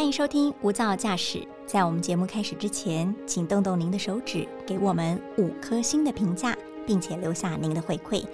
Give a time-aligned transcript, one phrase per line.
[0.00, 1.38] 欢迎收听《无噪驾驶》。
[1.66, 8.24] 在我们节目开始之前，请动动您的手指，给我们五颗星的评价，并且留下您的回馈，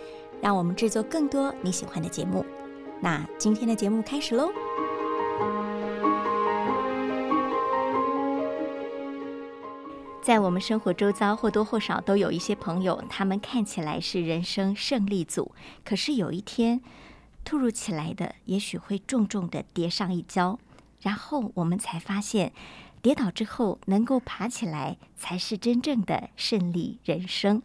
[0.40, 2.46] 让我们制作更多你喜欢的节目。
[3.00, 4.52] 那今天的节目开始喽！
[10.22, 15.50] 在我们生活周遭，或多或少都有一些朋友，他们看起来是人生胜利组，
[15.84, 16.80] 可是有一天
[17.44, 20.60] 突如其来的，也许会重重的跌上一跤，
[21.00, 22.52] 然后我们才发现，
[23.02, 27.62] 跌倒之后能够爬起来，才是真正的胜利人生。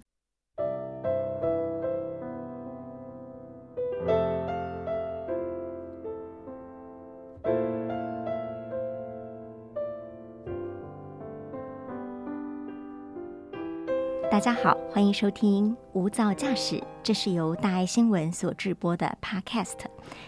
[14.41, 19.77] 大家好，欢迎收听《无噪驾驶》，这是由大爱新闻所制播的 Podcast，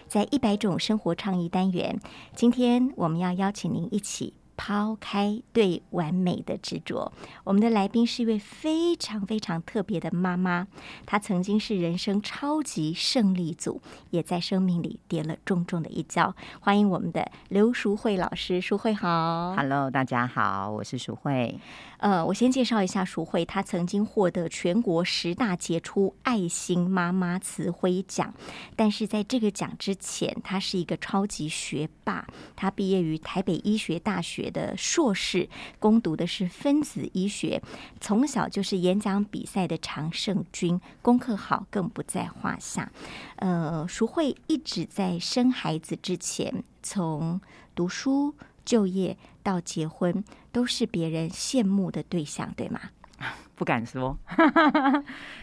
[0.06, 1.98] 在一百种生活创意单元，
[2.32, 4.32] 今天我们要邀请您一起。
[4.56, 10.68] 抛开对完美的执着，我们的来宾是一位非常非常特别的妈妈。
[11.04, 16.34] 她曾经是人生超级胜利组，也在生命里跌了重重的一跤。
[16.60, 21.58] 欢迎我们的刘淑慧老师，淑慧好，Hello，大家好，我是淑慧。
[21.98, 28.32] 呃，我先介绍一下淑慧，她曾经获得全国十大杰出爱心妈妈慈辉奖，
[28.76, 32.26] 但是在这个奖之前，她是一个超级学霸。
[32.54, 34.43] 她毕业于台北医学大学。
[34.50, 37.60] 的硕士攻读的是分子医学，
[38.00, 42.90] 从小就是演讲比赛的常胜军，功课好更不在话下。
[43.36, 47.40] 呃，淑慧一直在生孩子之前，从
[47.74, 48.34] 读书、
[48.64, 52.80] 就业到结婚，都是别人羡慕的对象，对吗？
[53.54, 54.18] 不敢说，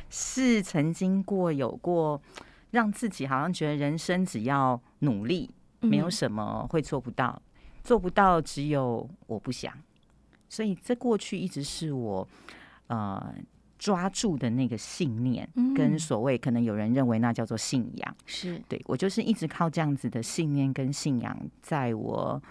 [0.10, 2.22] 是曾经过有过，
[2.72, 7.42] 让自己好像觉得人生只要努力，没有什么会做不到。
[7.84, 9.74] 做不到，只有我不想，
[10.50, 12.28] 所以这过去一直是我
[12.88, 13.34] 呃
[13.80, 18.62] 抓住的那个信念，跟所谓可能有人认为那叫做信仰，是。
[18.68, 22.42] 对我就是一直靠这样子的信念跟信仰，在我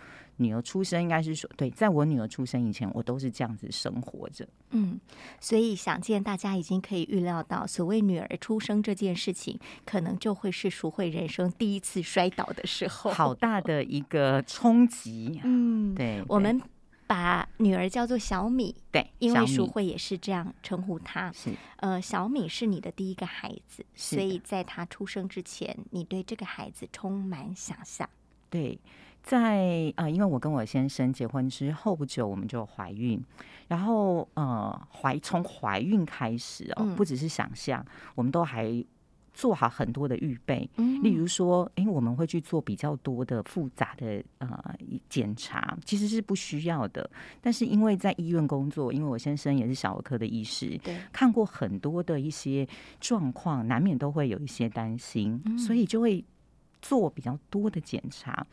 [0.40, 4.48] 女儿出生，应该是说对，在我女儿出生以前，我都是这样子生活着。
[4.70, 4.98] 嗯，
[5.38, 15.40] 所以想见大家已经可以预料到，所谓女儿出生这件事情，可能就会是淑慧人生第一次摔倒的时候，好大的一个冲击。
[15.44, 16.60] 嗯，对，我们
[17.06, 21.30] 把女儿叫做小米，对，因为淑慧也是这样称呼她。
[21.32, 28.08] 是，呃，小米是你的第一个孩子，所以在她出生之前，你对这个孩子充满想象。
[28.48, 28.78] 对。
[29.22, 33.22] 在啊，因为我跟我先生结婚之后不久，我们就怀孕，
[33.68, 38.84] 然后呃怀从怀孕开始哦，不只是想象，我们都还
[39.32, 40.68] 做好很多的预备，
[41.02, 44.74] 例如说，哎，我们会去做比较多的复杂的呃
[45.08, 47.08] 检查，其实是不需要的，
[47.40, 52.66] 但是因为在医院工作，因为我先生也是小儿科的医师，对，看过很多的一些
[52.98, 56.24] 状况，难免都会有一些担心，所以就会
[56.82, 58.44] 做比较多的检查。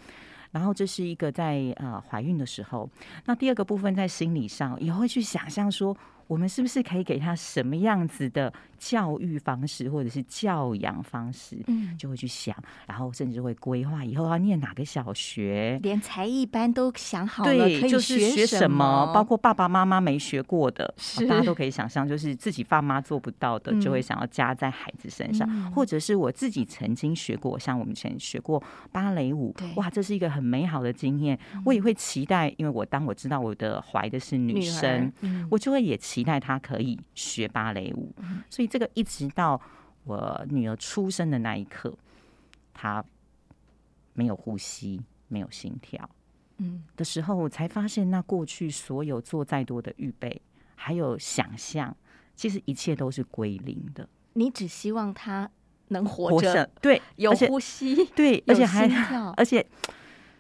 [0.57, 2.90] 然后这是一个在呃怀孕的时候，
[3.25, 5.95] 那第二个部分在心理上也会去想象说。
[6.28, 11.58] 我们是不是可以给他什么样子的教育方式，或者是教养方式？
[11.68, 12.56] 嗯，就会去想，
[12.86, 20.94] 然后甚至会规划以后要念哪个小学，连才艺班都想好了，对，就是学什么，包括爸爸妈妈没学过的，
[21.30, 28.62] 大家都可以想象，就是自己爸妈做不到的，就会想要加在孩子身上，或者是我自己曾经学过，像我们以前学过
[28.92, 35.12] 芭蕾舞，哇，这是一个很美好的经验，我也会期待，因为我当我知道我的怀的是女生，
[35.50, 35.98] 我就会也。
[35.98, 38.13] 期待他可以学芭蕾舞，
[38.50, 39.59] 所以这个一直到
[40.03, 41.95] 我女儿出生的那一刻，
[42.73, 43.03] 她
[44.13, 46.09] 没有呼吸、没有心跳，
[46.57, 50.41] 嗯的时候，我才发现，那过去所有做再多的预备，
[50.75, 51.95] 还有想象，
[52.35, 54.07] 其实一切都是归零的。
[54.34, 55.49] 你只希望他
[55.89, 58.88] 能活着，对，有呼吸，对，而且还
[59.35, 59.66] 而且。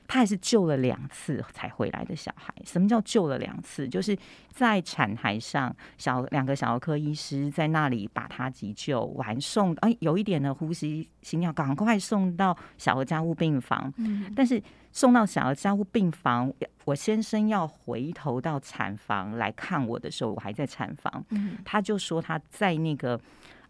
[0.07, 2.53] 他还是救了两次才回来的小孩。
[2.65, 3.87] 什么叫救了两次？
[3.87, 4.17] 就是
[4.49, 13.93] 在产台上，小两个小儿科医师在那里把他急救完，送哎有一点的呼吸心跳，赶快送到小儿加护病房。
[13.97, 14.61] 嗯，但是
[14.91, 16.51] 送到小儿加护病房，
[16.85, 21.23] 我先生要回头到产房来看我的时候，我还在产房。
[21.31, 23.19] 嗯，他就说他在那个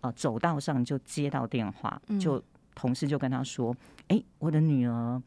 [0.01, 2.41] 呃走道上就接到电话，就
[2.75, 3.75] 同事就跟他说
[4.09, 5.21] ：“哎，我的女儿。”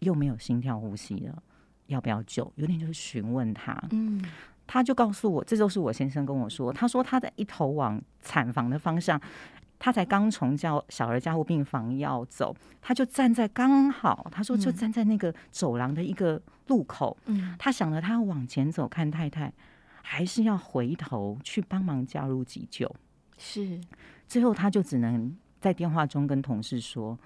[0.00, 1.42] 又没有心跳呼吸了，
[1.86, 2.52] 要不要救？
[2.56, 4.22] 有点就是询问他，嗯，
[4.66, 9.20] 他就告诉我，这就是我先生跟我说，他说他在一头往产房的方向，
[9.78, 17.16] 他才刚从叫小儿加护病房要走，他就站在刚好，他说就站在那个走廊的一个路口。
[17.26, 19.52] 嗯，他想着他要往前走看太太，
[20.02, 22.94] 还是要回头去帮忙加入急救。
[23.38, 23.80] 是，
[24.26, 27.18] 最后他就只能在电话中跟同事说。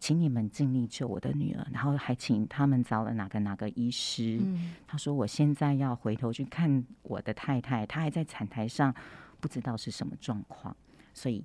[0.00, 4.40] 请你们尽力救我的女儿，然后还请他们找了哪个哪个医师。
[4.86, 8.94] 他说：“我现在要回头去看我的太太，她还在产台上，
[9.40, 10.74] 不知道是什么状况，
[11.12, 11.44] 所以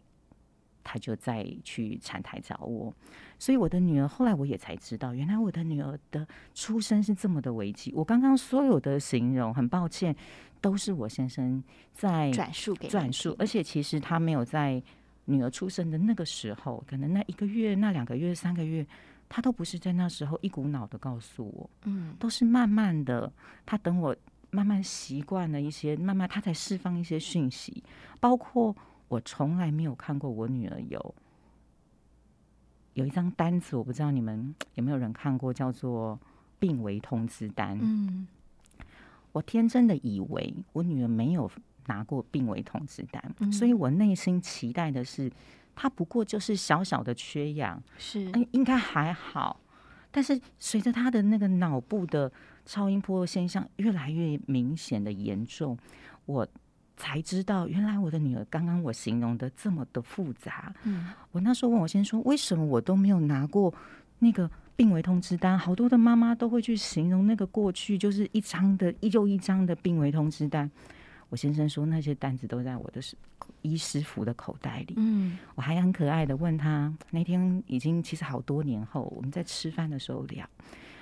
[0.85, 2.93] 他就再去产台找我。
[3.37, 7.91] 所以我的女儿后来我也才知道，原来我的女儿的出生是这么的危机。
[7.93, 10.15] 我刚刚所有的形容，很抱歉，
[10.61, 11.61] 都是我先生
[11.91, 14.81] 在转述给转述，而且其实他没有在。”
[15.25, 18.85] 女儿出生的那个时候，可能那一个月、那两个月、三个月，
[19.27, 23.31] 他都不是在那时候一股脑的告诉我，嗯，都是慢慢的，
[23.65, 24.15] 他等我
[24.51, 27.83] 慢慢习惯了一些，慢慢他才释放一些讯息。
[28.19, 28.75] 包括
[29.07, 31.15] 我从来没有看过我女儿有
[32.93, 36.19] 有一张单子，我不知道你们有没有人看过，叫做
[36.59, 37.77] 病危通知单。
[37.81, 38.27] 嗯，
[39.31, 41.51] 我天真的以为我女儿没有。
[41.87, 45.31] 拿过病危通知单，所以我内心期待的是，
[45.75, 49.61] 他不过就是小小的缺氧，是应该还好。
[50.11, 52.31] 但是随着他的那个脑部的
[52.65, 55.77] 超音波现象越来越明显的严重，
[56.25, 56.47] 我
[56.95, 60.73] 才知道原来我的女儿刚刚我形容的这么的复杂。
[60.83, 63.73] 嗯，我那时候问我先说，为什么我都没有拿过
[64.19, 65.59] 那个病危通知单？
[65.59, 70.71] 好多的妈妈都会去形容那个过去就是一张的一又一张的病危通知单。
[71.29, 73.01] 我先生说那些单子都在我的
[73.61, 74.93] 医师服的口袋里。
[74.97, 80.47] 嗯，我还很可爱的问他，那天已经其实好多年后，我们在吃饭的时候聊，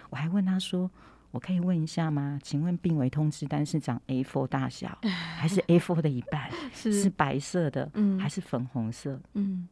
[0.10, 0.90] 我还问他说
[1.31, 2.40] ：“我可以问一下吗？
[2.42, 4.98] 请问病危通知单是长 A4 大小，
[5.38, 6.50] 还是 A4 的一半？
[6.74, 9.68] 是白色的，还是粉红色？”嗯，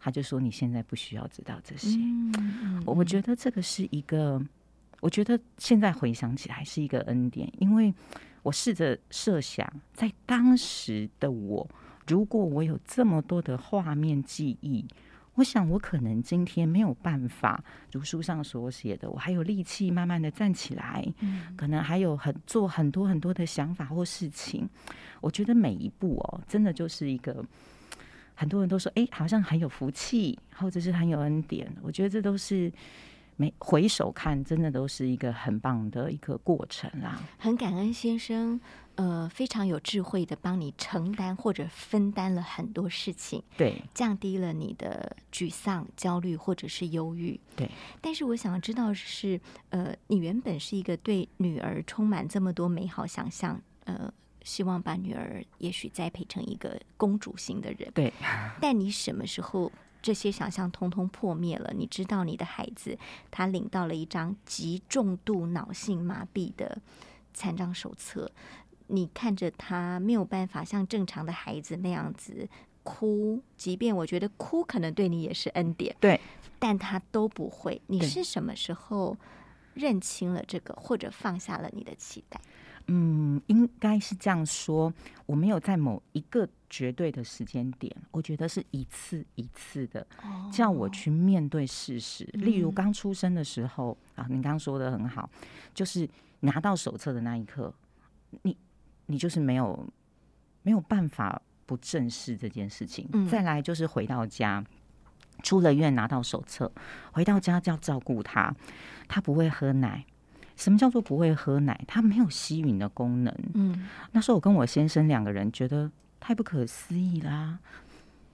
[0.00, 1.98] 他就说：“你现在不需要知道这些。”
[2.84, 4.42] 我我觉得这个是一个，
[5.02, 7.92] 我觉得现在回想起来是一个恩典，因为。
[8.44, 11.64] 我试着设想，在当时的我，
[12.08, 14.84] 如果我有这么多的画面记忆，
[15.34, 17.62] 我想我可能今天没有办法
[17.92, 21.06] 如书上所写的，我还有力气慢慢的站起来，
[21.56, 24.68] 可能还有很做很多很多的想法或事情。
[25.20, 27.44] 我觉得每一步哦，真的就是一个
[28.34, 31.72] 很多人都说，哎，好像很有福气，或者是很有恩典。
[31.80, 32.72] 我觉得这都是。
[33.42, 37.20] 没回首看，真的都是一个很棒的一个过程啦。
[37.40, 38.60] 很感恩先生，
[38.94, 47.68] 呃，非常有智慧的帮你承担或者分担了很多事情，对，降低了你的沮丧、焦虑或者是忧郁，对。
[48.00, 49.40] 但是我想知道是，
[49.70, 54.08] 呃，你原本是一个对女儿充满这么多美好想象，呃，
[54.44, 58.12] 希望把女儿也许栽培成一个公主型的人，对。
[58.60, 59.72] 但你什么时候？
[60.02, 61.72] 这些想象通通破灭了。
[61.74, 62.98] 你知道，你的孩子
[63.30, 66.82] 他领到了一张极重度脑性麻痹的
[67.32, 68.30] 残障手册。
[68.88, 72.46] 你看着他没有办法像正常的孩子那样子
[72.82, 76.20] 哭，即便我觉得哭可能对你也是恩典，对，
[76.58, 77.80] 但他都不会。
[77.86, 79.16] 你是什么时候
[79.72, 82.38] 认清了这个，或者放下了你的期待？
[82.88, 84.92] 嗯，应该是这样说。
[85.26, 90.06] 我没有在某一个绝对的时间点，我觉得是一次一次的
[90.52, 92.24] 叫我去面对事实。
[92.32, 95.30] 例如刚出生的时候啊，你刚刚说的很好，
[95.74, 96.08] 就是
[96.40, 97.72] 拿到手册的那一刻，
[98.42, 98.56] 你
[99.06, 99.86] 你就是没有
[100.62, 103.08] 没有办法不正视这件事情。
[103.28, 104.64] 再来就是回到家，
[105.42, 106.70] 出了院拿到手册，
[107.12, 108.54] 回到家就要照顾他，
[109.08, 110.04] 他不会喝奶。
[110.56, 111.84] 什么叫做不会喝奶？
[111.86, 113.34] 它没有吸吮的功能。
[113.54, 115.90] 嗯，那时候我跟我先生两个人觉得
[116.20, 117.58] 太不可思议啦，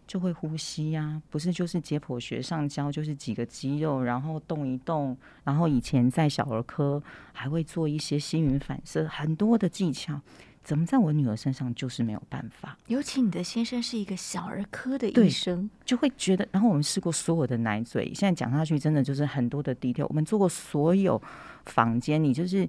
[0.07, 10.21] 就会呼吸呀，不是就是解剖学上教，就是几个肌肉，然后动一动，然后以前在小儿科还会做一些吸吮反射，很多的技巧。
[10.69, 12.77] 怎么在我女儿身上就是没有办法？
[12.89, 16.47] 尤其你的先生是一个小儿科的医生，就会觉得。
[16.53, 20.05] 然后我们试过所有的奶嘴，现在讲下去真的就是很多的 detail。
[20.11, 21.19] 我们做过所有
[21.65, 22.69] 坊间，你就是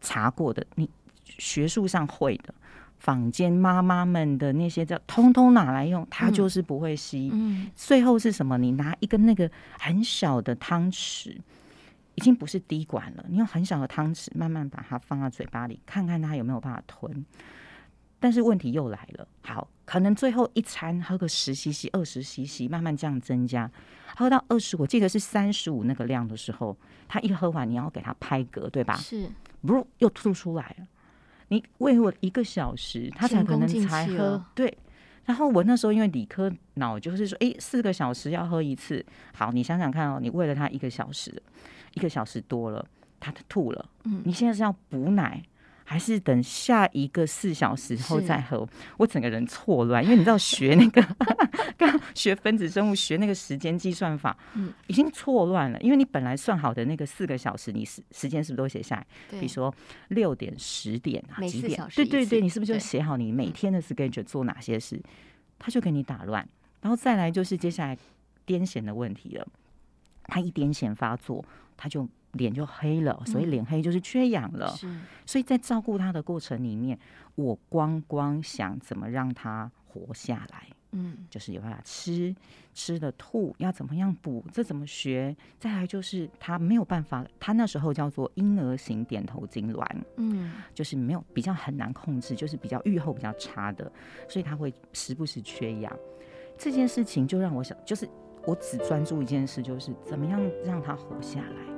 [0.00, 0.88] 查过的，你
[1.26, 2.54] 学术上会的
[2.98, 7.28] 坊间妈妈们的那些叫通通拿来用，他就是不会吸。
[7.30, 8.56] 嗯，最后是什么？
[8.56, 11.36] 你拿一个那个很小的汤匙。
[12.14, 17.24] 已经不是滴管了，你用很小的汤匙慢慢把它放到嘴巴里，看看它有没有办法吞。
[18.20, 23.70] 但是问题又来了，好，可能最后一餐喝个十 cc、二十 cc，慢慢这样增加，
[24.16, 26.74] 喝到二十，我记得是三十五那个量的时候，
[27.06, 28.96] 他一喝完，你要给他拍嗝，对吧？
[28.96, 29.28] 是，
[29.60, 30.86] 不又吐出来了。
[31.48, 34.78] 你喂我一个小时，他才可能才喝，对。
[35.26, 39.04] 然后我那时候因为理科脑就是说，哎，四个小时要喝一次，
[39.34, 41.42] 好，你想想看哦，你喂了他一个小时，
[41.94, 42.86] 一个小时多了，
[43.18, 45.42] 他吐了，嗯，你现在是要补奶。
[45.86, 51.06] 还是等下一个四小时后再喝，我整个人错乱，因为你知道学那个
[51.76, 55.78] 刚学分子生物学那个时间计算法，嗯，已经错乱了。
[55.82, 59.06] 因为你本来算好的那个四个小时，你时时间是不是都写下来？
[59.38, 59.72] 比如说
[60.08, 61.78] 六点、十点啊，几点？
[61.94, 64.98] 对对对，你是不是就写好你每天的 schedule 做哪些事？
[65.58, 66.48] 他就给你打乱，
[66.80, 67.94] 然后再来就是接下来
[68.46, 69.46] 癫痫的问题了。
[70.24, 71.44] 他一癫痫发作，
[71.76, 72.08] 他就。
[72.34, 74.68] 脸就黑了，所以脸黑就是缺氧了。
[74.70, 74.92] 是，
[75.24, 76.98] 所以在照顾他的过程里面，
[77.36, 82.34] 我光光想怎么让他活下来，嗯，就是有办法吃，
[82.74, 85.36] 吃的吐要怎么样补，这怎么学？
[85.60, 93.92] 再来就是他没有办法，他那时候叫做婴儿型点头痉挛，嗯，就是没有比较很难控制，就是比较愈后比较差的，
[94.28, 95.96] 所以他会时不时缺氧。
[96.58, 98.08] 这件事情就让我想，就是
[98.46, 101.74] 我只专注一件事，就是怎么样让他活下来。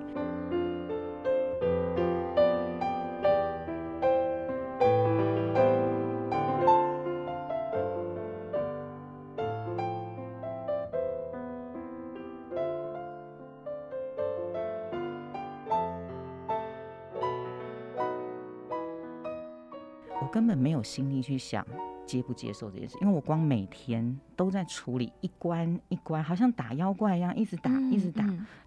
[20.33, 21.67] 根本没有心力去想
[22.07, 28.25] 接不接受这件事，因为我光每天都在处理一关一关，好像打妖怪一样，一直打，一直打。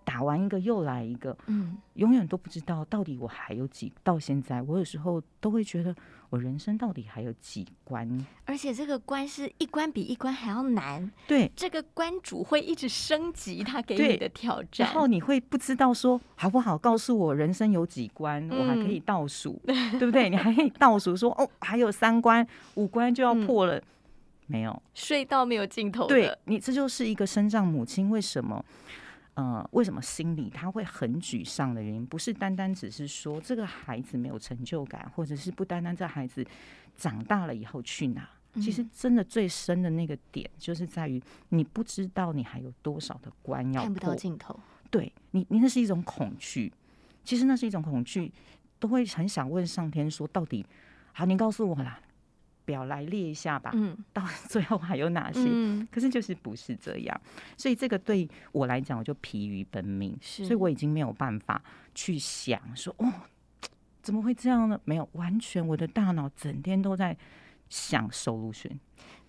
[0.10, 3.94] 打完一个又来一个，嗯，永远都不知道到底我还有几。
[4.04, 5.96] 到现在，我有时候都会觉得，
[6.32, 8.26] 我人生到底还有几关？
[8.44, 11.12] 而且这个关是一关比一关还要难。
[11.28, 16.76] 对，这个关主会一直升级他给你的挑战，然后你会不知道说好不好？
[16.76, 19.62] 告诉我人生有几关，我还可以倒数，
[20.00, 20.28] 对不对？
[20.28, 23.80] 你还可以倒数说哦，还有三关、五关就要破了，
[24.48, 26.08] 没有睡到没有尽头。
[26.08, 28.66] 对你，这就是一个生长母亲为什么？
[29.40, 36.46] 呃，为什么心里他会很沮丧的原因，不是单单只是说这个孩子没有成就感，或者是不单单这孩子
[36.98, 38.28] 长大了以后去哪？
[38.56, 44.60] 其实真的最深的那个点，就是在于你不知道你还有多少的关要看不到尽头。
[44.90, 46.74] 对你，你那是一种恐惧。
[47.24, 48.30] 其实那是一种恐惧，
[48.78, 50.66] 都会很想问上天说，到底
[51.14, 52.02] 好，你告诉我啦。
[52.70, 55.42] 表来列一下吧，嗯， 到最后还有哪些？
[55.44, 57.22] 嗯，可是就是不是这样，
[57.58, 61.60] 所以这个对我来讲，我就疲于奔命，所以我已经没有办法
[61.96, 63.12] 去想说，哦，
[64.04, 64.80] 怎么会这样呢？
[64.86, 67.18] 没有，完全我的大脑整天都在
[67.70, 68.80] 想收入群。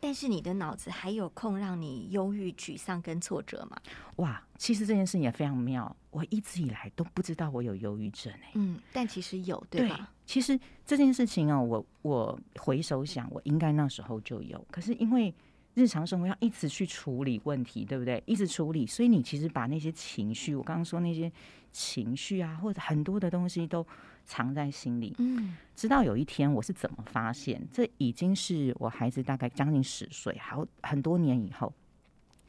[0.02, 3.76] 但是你的脑子还有空让你忧郁、沮丧跟挫折吗？
[4.16, 8.50] 哇，其实这件事情也非常妙，我一直以来都不知道我有忧郁症哎。
[8.54, 10.10] 嗯，但其实有，对吧？
[10.24, 14.66] 其实这件事情啊，我我回首想，我应该那时候就有。
[14.70, 15.34] 可是因为
[15.74, 18.22] 日常生活要一直去处理问题，对不对？
[18.24, 21.30] 一直处理，所以你其实把那些情绪，我刚刚说那些
[21.72, 23.86] 情绪啊，或者很多的东西都。
[24.24, 27.60] 藏在心里，嗯，直到有一天，我是怎么发现？
[27.72, 31.72] 这已经是我孩子大概将近十岁，好很多年以后，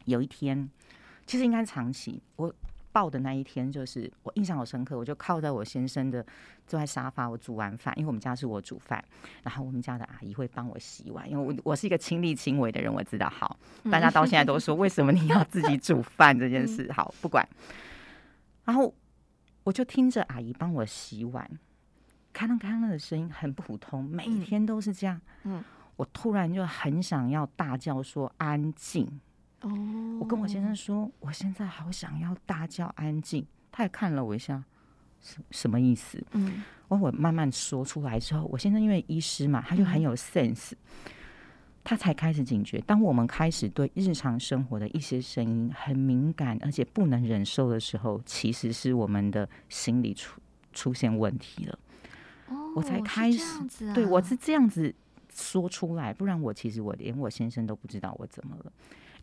[0.06, 0.70] 有一天，
[1.26, 2.22] 其实应该长期。
[2.36, 2.54] 我
[2.94, 4.98] 抱的那一天，就是我印象好深刻。
[4.98, 6.26] 我就靠在我先生的
[6.68, 9.02] 坐在沙发，我煮完饭，因为我们家是我煮饭，
[9.44, 13.30] 然后我们家的阿姨会帮我洗碗，因为我我是一个亲力亲为的人，我知道。
[13.30, 13.58] 好，
[13.90, 16.92] 大家到现在都说，为什么你要自己煮饭这件事？
[16.92, 17.48] 好，不管。
[18.66, 18.94] 然后
[19.64, 21.50] 我就听着阿姨帮我洗碗。
[22.34, 25.20] 咔啦咔啦的声音很普通，每天都是这样。
[25.44, 25.64] 嗯，
[25.98, 29.06] 我突然就很想要大叫说安静。
[29.62, 29.70] 哦，
[30.20, 33.46] 我跟我先生说，我现在好想要大叫安静。
[33.72, 34.64] 他也看了我一下，
[35.20, 36.24] 什什么意思？
[36.32, 40.72] 嗯，我我慢慢说出来之后，我先生因为医师嘛，他就很有 sense，
[41.84, 42.80] 他才开始警觉。
[42.82, 50.40] 当我们开始对日常生活的一些声音很敏感，而且不能忍受的时候，其实是我们的心理出
[50.72, 51.80] 出现问题了。
[52.76, 54.94] 我才开始，对我是这样子
[55.34, 58.72] 说出来，不然我其实我连我先生都不知道我怎么了，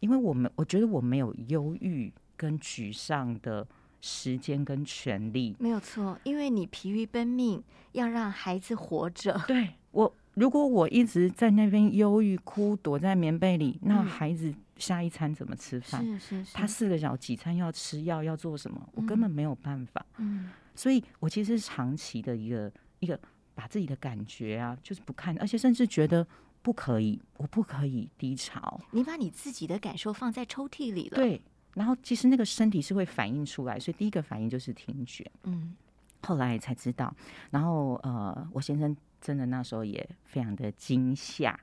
[0.01, 3.67] 因为我们我觉得我没有忧郁跟沮丧的
[4.01, 7.63] 时间跟权利，没有错，因为你疲于奔命，
[7.93, 9.39] 要让孩子活着。
[9.47, 16.05] 对我，如果我一直在那边忧郁哭，躲在棉被里，那孩子下一餐怎么吃饭？
[16.05, 18.89] 是是是，他四个小几餐要吃药要做什么？
[18.95, 20.05] 我根本没有办法。
[20.19, 23.19] 嗯，所以我其实是长期的一个一个。
[23.59, 26.25] 把自己的感觉啊，就是不看，而且甚至觉得
[26.63, 28.81] 不可以，我不可以低潮。
[28.93, 31.43] 你把你自己的感受放在抽屉里了，对。
[31.75, 35.29] 然后其实那个身体是会反映出来，所以第一个反应就是停觉。
[35.43, 35.75] 嗯。
[36.23, 37.13] 后来才知道，
[37.51, 41.59] 然后呃，我先生真的那时候也非常的惊吓，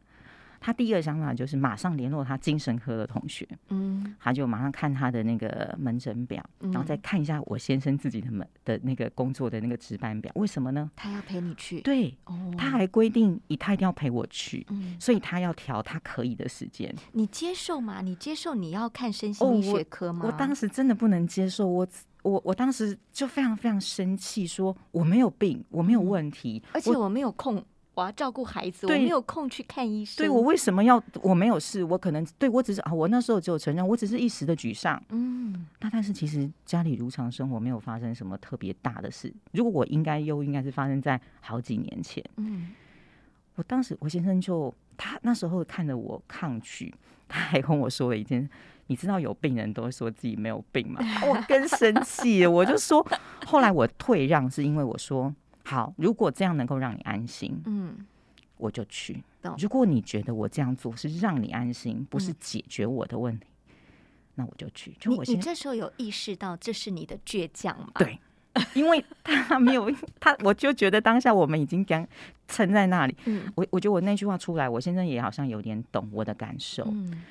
[0.60, 10.32] 他第一个想法就是马上联络他精神科的同学，嗯，他就马上看他的那个门诊表，然后再看一下我先生自己的门的那个工作的那个值班表。
[10.36, 10.90] 为什么呢？
[10.96, 11.82] 他要陪你去。
[11.82, 12.18] 对，
[12.58, 14.66] 他还规定以他一定要陪我去，
[15.00, 16.94] 所以他要调他可以的时间。
[17.12, 18.02] 你接受吗？
[18.02, 20.26] 你接受你要看身心医学科吗？
[20.26, 21.88] 我当时真的不能接受，我
[22.30, 27.64] 我我当时就非常非常生气，说我没有病，我没有问题，而且我没有空。
[27.94, 30.18] 我要照顾孩子，我没有空去看医生。
[30.18, 31.02] 对我为什么要？
[31.22, 35.02] 我没有事，我可能对我只是啊，我那时候只有承认，我只是一时的沮丧。
[35.10, 39.34] 嗯，那但是其实家里如常生活，没有发生什么特别大的事。
[39.54, 42.22] 如果我应该又，应该是发生在好几年前。
[42.36, 42.72] 嗯，
[43.56, 46.94] 我当时我先生就他那时候看着我抗拒，
[47.30, 48.50] 他还跟我说了一件，
[48.88, 51.00] 你知道有病人都说自己没有病吗？
[51.28, 53.06] 我更生气，我就说，
[53.46, 55.34] 后来我退让是因为我说。
[55.68, 58.06] 好，如果这样能够让你安心，嗯，
[58.58, 59.24] 我就去。
[59.58, 63.48] 如果你觉得我这样做是让你安心，不是解决我的问题，
[64.36, 64.96] 那我就去。
[65.00, 67.90] 就你你这时候有意识到这是你的倔强吗？
[67.96, 68.20] 对，
[68.76, 72.08] 因为他没有他，我就觉得当下我们已经刚
[72.48, 73.18] 撑在那里。
[73.26, 76.84] 嗯，我我觉得我那句话出来，我现在也好像有点懂我的感受。
[76.92, 77.24] 嗯，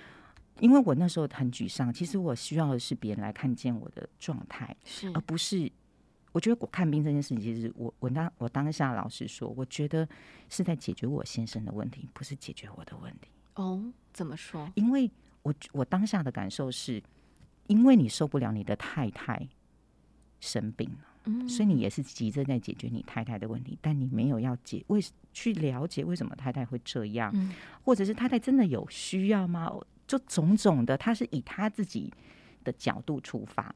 [0.61, 5.71] 因为我那时候很沮丧，其实我需要的是别人来看见我的状态，是而不是。
[6.33, 10.09] 我觉得我看病这件事情，其实我我当我当下老实说，我觉得
[10.49, 13.29] 是在解决我先生的问题，不是解决我的问题。
[13.55, 13.81] 哦，
[14.13, 14.69] 怎么说？
[14.75, 15.09] 因为
[15.43, 17.01] 我我当下的感受是，
[17.69, 19.47] 因为你受不了你的太太
[20.41, 25.01] 生病了，嗯，所以你也是急着在解决你太太的问题，但你没有要解为
[25.33, 27.33] 去了解为什么太太会这样，
[27.85, 29.73] 或者是太太真的有需要吗？
[30.07, 32.13] 就种种的，他是以他自己
[32.63, 33.75] 的角度出发。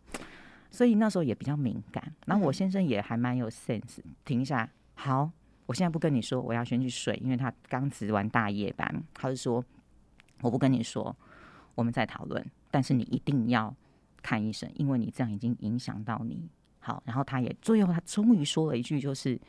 [0.70, 5.30] 所以那时候也比较敏感，然后我先生也还蛮有 sense，停下来，好，
[5.64, 9.64] 我现在不跟你说，我要先去睡，因为他刚值完大夜班，他就说
[10.42, 11.16] 我不跟你说，
[11.74, 13.74] 我们再讨论，但是你一定要
[14.22, 16.46] 看医生，因为你这样已经影响到你。
[16.80, 19.40] 好，然后他也最后他终于说了一句，就是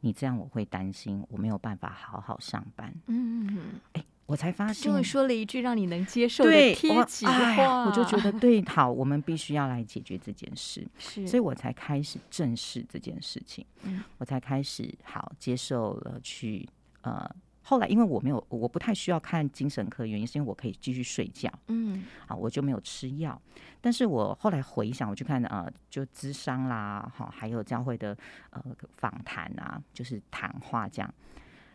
[0.00, 2.94] 你这样我会担心，我没有办法好好上班。
[3.06, 4.04] 嗯嗯嗯，哎。
[4.26, 16.66] 我才发现，因为说了一句让你能接受的贴己的话，我就觉得对，好，我们必须要来解决这件事，是，所以我才开始正视这件事情，嗯，我才开始好接受了去，
[17.02, 17.30] 呃，
[17.62, 23.38] 后来因为我没有，我不太需要看精神科，原因是因为我可以继续睡觉，嗯，好，我就没有吃药，
[23.82, 28.16] 但是我后来回想，我去看呃，就咨商啦，好，还有教会的
[28.48, 28.64] 呃
[28.96, 31.14] 访谈啊，就是谈话这样，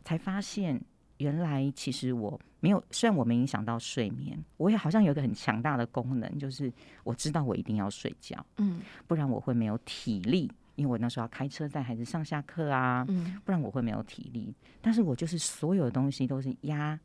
[0.03, 0.81] 才发现。
[1.19, 6.69] 原来其实我没有，虽然我没影响到睡眠，我也好像有一个很强大的功能，就是
[7.05, 14.53] 我知道我一定要睡觉，嗯，不然我会没有体力，因为我那时候要开车带孩子上下课啊，嗯，不然我会没有体力。
[14.81, 16.99] 但是我就是所有的东西都是压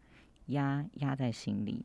[0.46, 1.84] 压压在心里，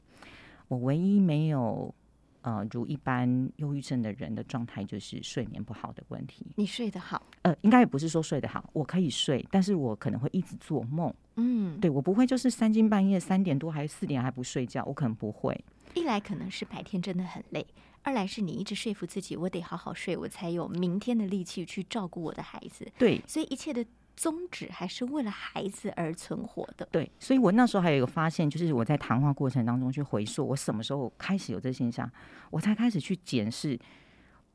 [0.67, 1.93] 我唯一没有。
[2.41, 6.45] 呃，如一般忧郁症的人的状态，就是睡眠不好的问题。
[6.55, 7.21] 你睡得好？
[7.41, 11.13] 呃，应该也不是说睡得好，我可以睡，但是我可能会一直做梦。
[11.35, 15.59] 嗯，对我不会就是三更半夜三点多还是四点还不睡觉，我可能不会。
[15.93, 17.65] 一来可能是白天真的很累，
[18.03, 22.89] 二来是你一直说服自己，我得好好睡，我才有明天的力气去照顾我的孩子。
[22.97, 23.85] 对，所以一切的。
[24.19, 26.85] 宗旨还是为了孩子而存活的。
[26.91, 32.11] 对，所以我那时候还有一个发现，就是我在谈话过程当中去回溯，我什么时候开始有这现象，
[32.51, 33.79] 我才开始去检视。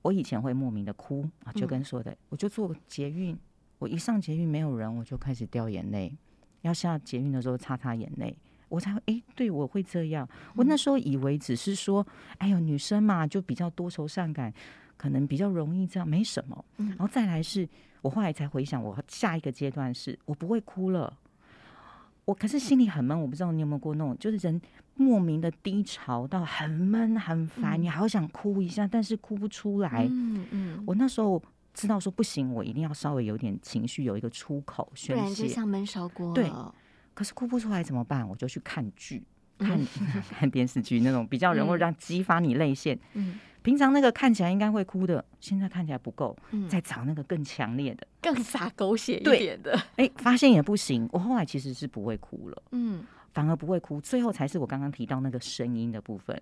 [0.02, 3.34] 我以前会莫名的哭啊，就跟说的，我就坐捷运，
[3.78, 6.14] 我一上捷运没有人，我就开始掉眼泪，
[6.60, 8.36] 要下捷运的时候擦擦眼泪，
[8.68, 10.28] 我才会哎，对我会这样。
[10.56, 14.52] 我那时候以为只是说，哎呦，女生嘛，就比较多愁善感，
[15.04, 16.64] 可能比较容易这样，没什么。
[16.78, 17.68] 然后再来是。
[18.00, 21.12] 我后来才回想，我下一个阶段是我不会哭了。
[22.24, 24.60] 我可是心里很闷，我不知道你有没有过那种，就是人
[24.94, 30.06] 莫名的低潮到很闷很烦，你好想哭一下，但是哭不出来。
[30.10, 30.84] 嗯嗯。
[30.86, 31.42] 我那时候
[31.74, 36.32] 知道说不行，我一定要稍微有点情绪，有一个出口宣泄，不然就像闷烧锅。
[36.34, 36.50] 对。
[37.14, 38.26] 可是哭不出来怎么办？
[38.28, 39.22] 我就去看剧，
[39.58, 39.80] 看
[40.38, 42.98] 看电视剧，那种比较能够让激发你泪腺。
[43.14, 43.38] 嗯。
[43.64, 46.36] 平常那个看起来应该会哭的，现在看起来不够，
[46.68, 49.74] 再找那个更强烈的、更洒狗血一点的。
[49.96, 51.08] 哎，发现也不行。
[51.10, 56.38] 我后来其实是不会哭了，嗯，反而不会哭，最后才是我刚刚提到那个声音的部分。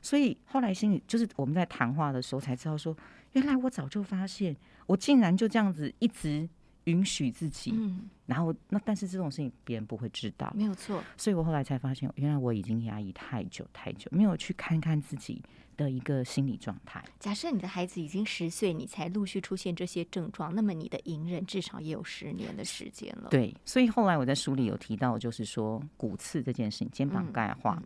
[0.00, 2.96] 所以后来心里就是我们在谈话的时候才知道，说
[3.32, 4.56] 原来我早就发现，
[4.86, 6.48] 我竟然就这样子一直。
[6.90, 15.40] 允许自己，嗯，然后那但是这种事情别人不会知道，没有错，所以我后来才发现，原来我已经压抑太久太久，没有去看看自己
[15.76, 17.02] 的一个心理状态。
[17.18, 27.82] 假设你的孩子已经十岁，你才陆续出现这些症状，那么你的隐忍至少也有十年的时间了。，对，所以后来我在书里有提到，就是说骨刺这件事情，肩膀钙化，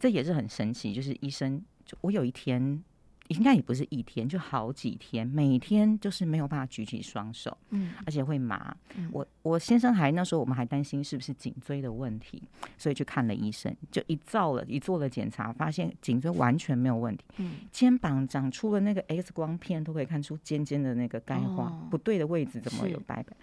[0.00, 0.92] 这也是很神奇。
[0.92, 2.82] 就是医生，就我有一天，
[3.28, 8.74] 应该也不是一天，就好几天，每天就是没有办法举起双手，嗯，而且会麻。
[8.96, 12.42] 嗯我我先生还那时候我们还担心是不是颈椎的问题，
[12.76, 17.24] 所以去看了医生，就一照了一做了检查，发现颈椎完全没有问题。
[17.36, 23.36] 嗯，肩膀长出了那个 X 光片，都可以看出尖尖的那个钙化，哦不对的位置怎么有白白？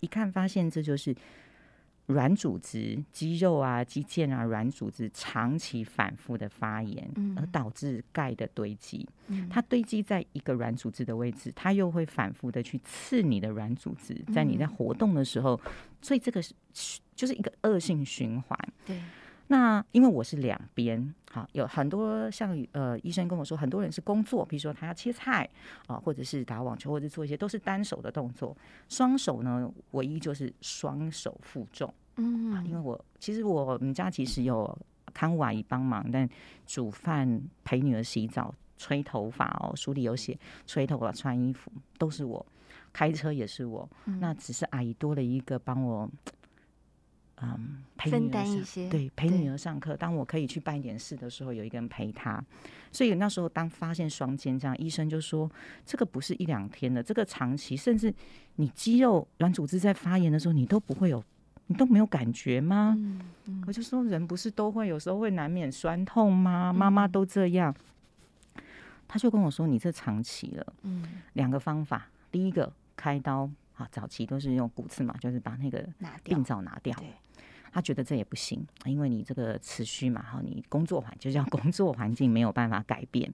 [0.00, 1.14] 一看发现这就是
[2.08, 9.06] 软组织、肌肉啊、肌腱啊、软组织长期反复的发炎，嗯而导致钙的堆积。
[9.26, 15.60] 嗯它堆积在一个软组织的位置，它又会反复的去刺你的软组织，在你在嗯活动的时候，
[16.00, 16.54] 所以这个是
[17.14, 18.58] 就是一个恶性循环。
[18.86, 18.98] 对，
[19.50, 25.48] 那因为我是两边，好有很多像呃医生跟我说，很多人是工作，比如说他要切菜
[25.86, 28.56] 啊、或者是打网球，或者做一些都是单手的动作，
[28.88, 34.78] 双手呢唯一就是双手负重，嗯，因为我其实我们家其实有
[35.14, 36.28] 看护阿姨帮忙，但
[36.66, 42.44] 煮饭、陪女儿洗澡、吹头发哦，书里有写吹头发、穿衣服都是我，
[42.92, 44.20] 开车也是我，嗯。
[44.20, 46.06] 那只是阿姨多了一个帮我。
[47.42, 49.96] 嗯，陪分女儿上担一些对，陪对女儿上课。
[49.96, 52.42] 当我可以去办一点事的时候，有一个人陪她。
[52.90, 55.50] 所以那时候，当发现双肩这样，医生就说
[55.84, 58.12] 这个不是一两天的，这个长期，甚至
[58.56, 61.22] 你肌肉软组织在发炎的时候，你都不会有，
[61.66, 62.94] 你都没有感觉吗？
[62.98, 66.72] 嗯嗯我就说人不是都会有时候会难免酸痛吗？
[66.72, 67.74] 妈妈都这样。
[69.10, 72.08] 他就跟我说：“你这长期了，嗯，两个方法。
[72.30, 76.94] 第一个开刀啊，早期都是用骨刺嘛，就是把那个拿掉病，灶拿掉。
[76.98, 77.08] 对，
[77.78, 83.32] 他觉得这也不行，因为你这个持续嘛，哈，你工作环就叫工作环境没有办法改变，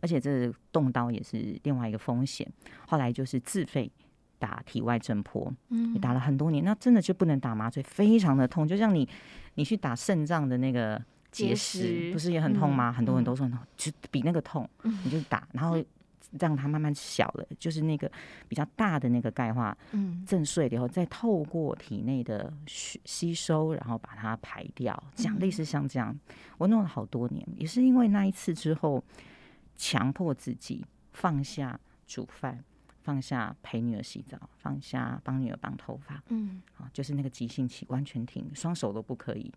[0.00, 2.46] 而且这动刀也是另外一个风险。
[2.86, 3.90] 后来就是自费
[4.38, 9.08] 打体外震波，嗯也打了很多年，那真的就不能打麻醉，非常的痛，就像你
[9.54, 12.90] 你去打肾脏的那个结结石，不是也很痛吗？
[12.90, 15.82] 嗯很多人都说很痛，就比那个痛，嗯你就打，然后
[16.38, 18.10] 让它慢慢小了，就是那个
[18.48, 26.18] 比较大的那个钙化嗯震碎了以后，再透过体内的吸吸收，然后把它排掉，这样嗯类似像这样，
[26.58, 29.02] 我弄了好多年，也是因为那一次之后，
[29.76, 32.64] 强迫自己放下煮饭。
[33.00, 39.50] 放下陪女儿洗澡，放下帮女儿绑头发嗯，啊，就是那个急性期完全停，双手都不可以，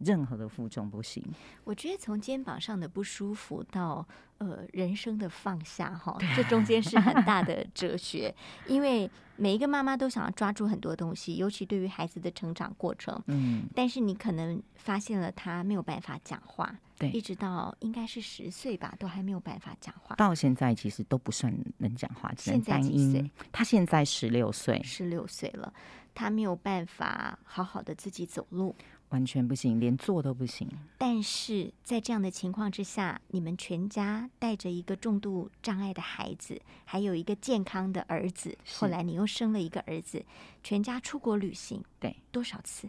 [0.00, 1.24] 任何的负重不行。
[1.64, 4.06] 我觉得从肩膀上的不舒服到
[4.38, 8.34] 呃人生的放下哈，这中间是很大的哲学，
[8.66, 13.22] 因为每一个妈妈都想要抓住很多东西，尤其对于孩子的成长过程。
[13.26, 20.14] 嗯，但是你可能发现了他没有办法讲话，对一直到应该是十岁吧，都还没有办法讲话。
[20.16, 23.30] 到现在其实都不算能讲话，只能现在单几岁音。
[23.52, 25.72] 他现在十六岁，十六岁了，
[26.14, 28.74] 他没有办法好好的自己走路。
[29.10, 30.68] 完全不行，连坐都不行。
[30.98, 40.24] 但是在这样的情况之下，你们全家带着一个重度障碍的孩子，还有一个健康的儿子，后来你又生了一个儿子，
[40.62, 42.88] 全家出国旅行对，多少次？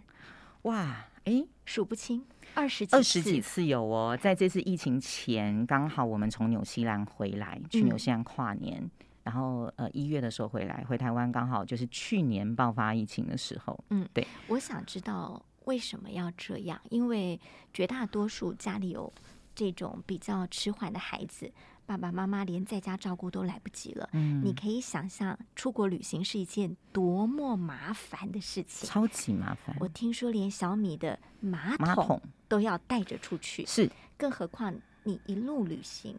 [0.64, 3.66] 哇，诶，数不清，二十几二十几次。
[3.66, 8.88] 有哦，在这次疫情前，刚好我们从纽西兰回来，去嗯纽西兰跨年，
[9.24, 13.84] 然后呃一月的时候回来，回台湾刚好就是去年爆发疫情的时候。
[13.90, 16.80] 嗯，对我想知道为什么要这样？
[16.89, 17.39] 因为
[17.74, 19.12] 绝大多数家里有
[19.54, 21.52] 这种比较迟缓的孩子，
[21.86, 24.10] 爸爸妈妈连在家照顾都来不及了。
[24.13, 28.89] 嗯，你可以想象，出国旅行是一件多么麻烦的事情。
[28.89, 29.76] 超级麻烦。
[29.80, 36.15] 我听说连小米的马桶都要带着出去，是更何况你一路旅行，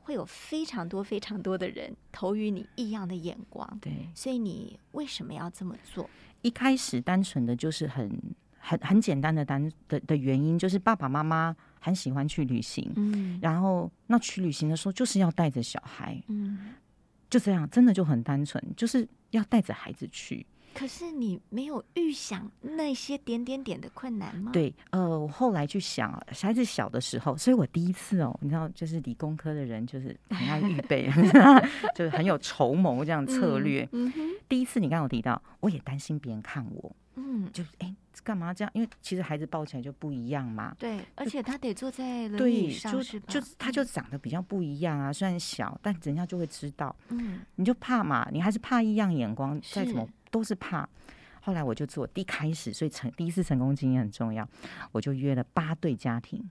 [0.00, 3.78] 会有非常多非常多的人投予你异样的眼光。
[3.82, 6.08] 对，所以你为什么要这么做？
[6.42, 8.08] 一开始单纯的就是很
[8.58, 16.74] 很很简单的单的的原因，就是爸爸妈妈很喜欢去旅行，嗯然后那去旅行的时候就是要带着小孩，嗯。
[17.30, 20.46] 就这样，真的就很单纯，就是要带着孩子去。
[20.74, 31.10] 可是你没有预想那些点点点的困难吗？，对，呃，我后来去想啊，孩子小的时候，所以我第一次哦，你知道，就是理工科的人就是很爱预备，
[31.94, 33.88] 就是很有筹谋这样策略。
[34.48, 38.70] 第一次你刚刚有提到，我也担心别人看我，嗯，就哎干嘛这样？
[38.74, 40.74] 因为其实孩子抱起来就不一样嘛。
[40.78, 43.20] 对，而且他得坐在轮椅对，上，就是
[43.56, 50.88] 他就长得比较不一样啊，虽然小，但人家就会知道，嗯，你就怕嘛，你还是怕异样眼光，再怎么是都是怕。
[51.40, 54.48] 后来我就做第一开始，所以成第一次成功经验很重要，
[54.92, 56.48] 我就约了八对家庭。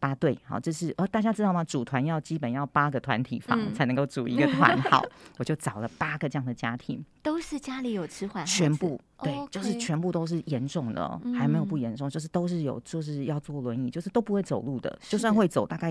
[0.00, 1.64] 八对，好，这是哦，大家知道吗？
[1.64, 5.04] 组团要基本要八个团体房才能够组一个团，好，
[5.38, 15.90] 我就找了八个这样的家庭，都是家里有迟缓，全部对，就是全部都是严重的，还没有不严重，就是都是有，就是要坐轮椅，就是都不会走路的，就算会走，大概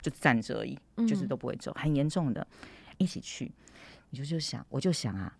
[0.00, 0.76] 就站着而已，
[1.06, 2.44] 就是都不会走，很严重的，
[2.96, 3.52] 一起去，
[4.10, 5.32] 你就就想，我就想啊，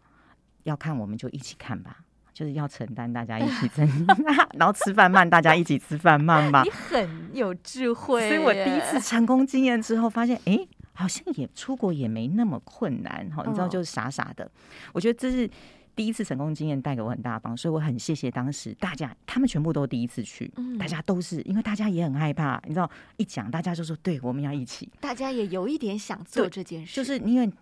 [0.69, 1.99] 要看我们就一起看吧。
[2.35, 3.89] 就是要承担大家一起 担，
[4.57, 6.63] 然后吃饭慢，大家一起吃饭慢吧。
[6.63, 10.57] 你很有智慧，所以我第一次成功经验之后，发现哎，
[10.93, 13.43] 好像也出国也没那么困难哈。
[13.45, 14.49] 你知道，就是傻傻的。
[14.93, 15.51] 我觉得这是
[15.97, 22.63] 第一次成功经验带给我很大方，所以我很谢谢当时大家，他们全部都第一次去，大家都是因为大家也很害怕。
[22.69, 27.53] 你知道，一讲大家就说对，我们要一起，大家也有一点想做这件事，就是因为。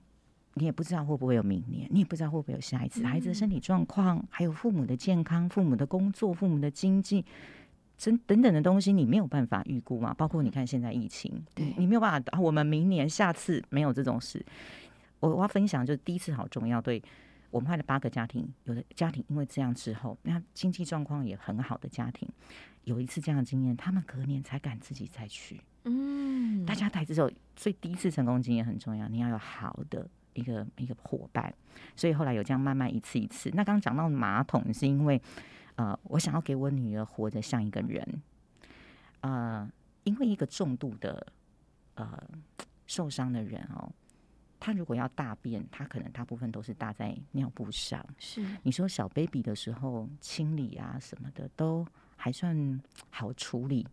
[0.58, 3.04] 你也不知道会不会有明年，你也不知道会不会有下一次。
[3.04, 7.22] 孩子的身体状况，还有父母的健康、父母的工作、父母的经济，
[8.02, 10.14] 等等等的东西，你没有办法预估嘛？
[10.14, 12.40] 包括你看现在疫情，对你没有办法。
[12.40, 14.42] 我们明年、下次没有这种事。
[15.20, 16.80] 我我要分享，就是第一次好重要。
[16.80, 17.02] 对
[17.50, 22.26] 我们派了八个家庭，有的家庭因为这样之后，那经济状况也很好的家庭，
[22.84, 25.60] 有一次这样的经验，他们隔年才敢自己再去。
[25.84, 30.08] 嗯，大家台之后，所以第一次成功经验很重要，你要有好的。
[30.36, 31.52] 一个一个伙伴，
[31.94, 33.50] 所以后来有这样慢慢一次一次。
[33.54, 35.20] 那刚刚讲到马桶，是因为
[35.76, 38.22] 呃，我想要给我女儿活得像一个人。
[39.20, 39.68] 呃，
[40.04, 41.26] 因为一个重度的
[41.94, 42.22] 呃
[42.86, 43.90] 受伤的人哦，
[44.60, 48.04] 他如果要大便，他可能大部分都是搭在尿布上。
[48.18, 51.84] 是你说小 baby 的时候清理啊什么的都
[52.16, 53.86] 还算好处理，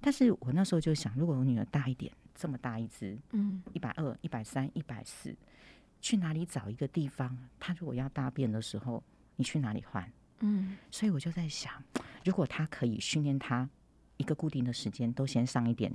[0.00, 5.36] 但是我那时候就想，如果我女儿大一点，这么大一只，嗯，一百二、一百三、一百四。
[6.00, 7.36] 去哪里找一个地方？
[7.58, 9.04] 他如果要大便的时候，
[9.36, 10.10] 你去哪里换？
[10.38, 11.70] 嗯，所以我就在想，
[12.24, 13.68] 如果他可以训练他
[14.16, 15.92] 一个固定的时间，都先上一点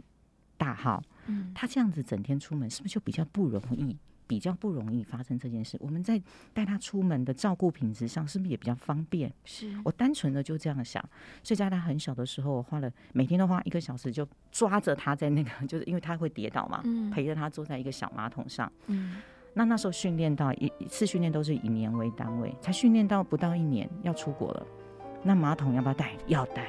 [0.58, 5.78] 大号，嗯，他这样子整天出门，是不是就比较不容易，比较不容易发生这件事？
[5.80, 6.22] 我们在
[6.54, 9.32] 带他出门的照顾品质上，是不是也比较方便？
[9.44, 11.04] 是我单纯的就这样想，
[11.44, 19.16] 所以在他很小的时候，我花了每天都花一个小时，就抓着他在那个， 就是因为他会跌倒嘛，嗯，陪着他坐在一个小马桶上，嗯。
[19.58, 24.68] 那那时候训练到一一次训练都是以年为单位，才训练到不到一年要出国了。
[25.24, 26.12] 那马桶要不要带？
[26.28, 26.68] 要带，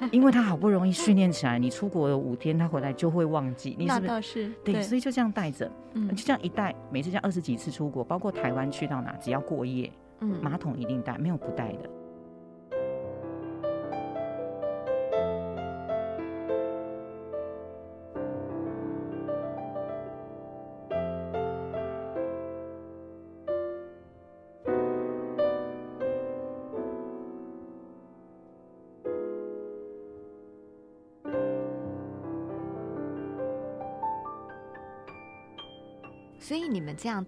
[0.12, 3.76] 因为他好不容易训练起来，你出国了五天，他回来就会忘记。
[3.78, 11.88] 你是不是对，所以就这样带着，嗯，就这样一带，每次这样二十几次出国，包括台湾去到哪，只要过夜，嗯，马桶一定带，没有不带的。
[36.48, 37.24] 所以你们这样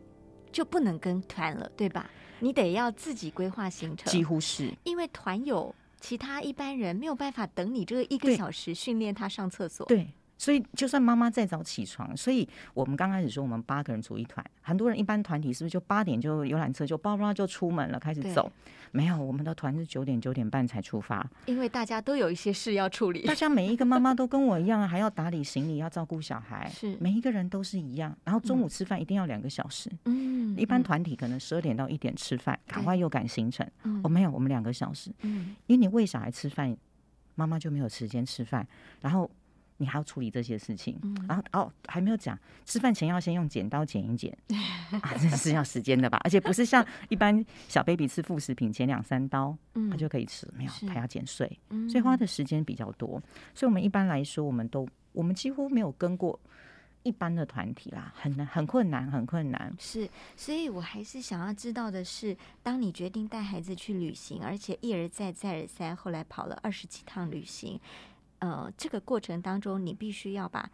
[0.51, 2.11] 就不能跟团了，对吧？
[2.39, 10.09] 你得要自己规划行程，几乎是因为团友其他一般人没有办法等你这个一个小时训练他上厕所，对。
[10.41, 18.51] 所以，就算妈妈再早起床，所以我们刚开始说我们八个人组一团，很多人一般团体是不是就八点就游览车就叭叭就出门了，开始走？
[18.91, 23.27] 没有，我们的团是九点九点半才出发，因为大家都有一些事要处理。
[23.27, 28.17] 大家每一个妈妈都跟我一样，还要打理行李，要照顾小孩，是每一个人都是一样。
[28.25, 33.69] 然后中午吃饭一定要两个小时，嗯，一般团体可能十二点到一点吃饭，赶快又赶行程。
[34.03, 36.75] 哦没有，我们两个小时，嗯，因为你喂小孩吃饭，
[37.35, 38.67] 妈妈就没有时间吃饭，
[39.03, 39.31] 然后。
[39.81, 44.31] 你还要处理这些事情，然后哦，还没有讲，吃饭前要先用剪刀剪一剪，
[45.01, 46.21] 啊，这是要时间的吧？
[46.23, 49.57] 而且不是像一般小 baby 吃副食品，剪两三刀，
[49.91, 51.51] 他就可以吃，没有，他要剪碎，
[51.89, 53.21] 所以花的时间比较多。
[53.55, 56.39] 所以我们一般来说，我们都我们几乎没有跟过
[57.03, 59.75] 一般的团体啦，很难，很困难，很困难。
[59.79, 67.81] 是，所以我还是想要知道的是，当你决定带孩子去旅行，而且一而再，再而三，后来跑了二十几趟旅行。
[68.41, 70.71] 呃，这个过程当中，你必须要把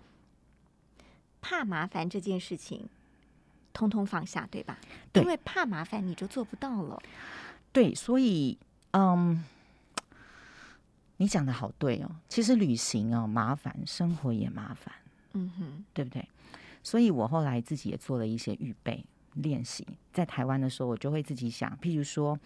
[1.41, 2.89] 怕麻烦这件事情
[3.73, 4.79] 通通放下，对吧？
[5.13, 7.01] 对，因为怕麻烦，你就做不到了。
[7.73, 8.59] 对，所以，
[8.93, 9.45] 嗯，
[11.19, 12.11] 你讲的好对哦。
[12.29, 14.95] 其实旅行哦，麻烦，生活也麻烦，
[15.35, 16.27] 嗯哼，对不对？
[16.83, 19.87] 所以我后来自己也做了一些预备练习。
[20.13, 22.39] 在台湾的时候，我就会自己想，譬如说，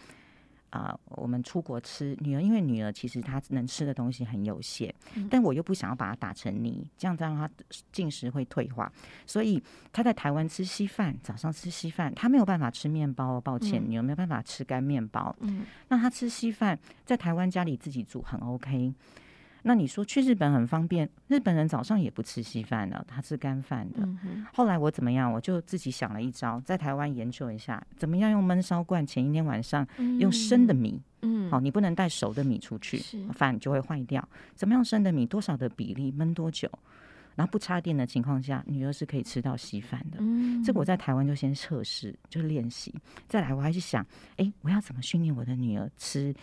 [0.71, 4.95] 啊，我们出国吃女儿，因为女儿其实她能吃的东西很有限，
[5.29, 7.51] 但我又不想要把她打成泥，这样让她
[7.93, 8.91] 进食会退化，
[9.27, 18.95] 所以她在台湾吃稀饭，早上吃稀饭，她没有办法吃面包，抱歉，女儿没有办法吃干面包，嗯，那她吃稀饭，在台湾家里自己煮很 OK。
[19.63, 24.09] 那你说去日本很方便，日本人早上也不吃稀饭的，他吃干饭的。
[24.55, 25.31] 后来我怎么样？
[25.33, 29.87] 我就自己想了一招，在台湾研究一下，怎么样用焖烧罐，前一天晚上
[30.19, 32.99] 用生的米，嗯，好，你不能带熟的米出去，
[33.33, 34.27] 饭就会坏掉。
[34.55, 36.71] 怎么样生的米，多少的比例焖多久，
[37.37, 40.17] 然后不插电的情况下，女儿是可以吃到稀饭的。
[40.21, 42.95] 嗯，这个我在台湾就先测试，就练习。
[43.29, 44.05] 再来，我还是想，
[44.37, 46.35] 哎，我要怎么训练我的女儿吃